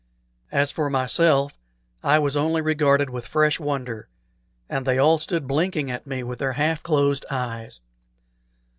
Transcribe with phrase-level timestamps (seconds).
[0.51, 1.59] As for myself,
[2.01, 4.07] I was only regarded with fresh wonder,
[4.67, 7.81] and they all stood blinking at me with their half closed eyes.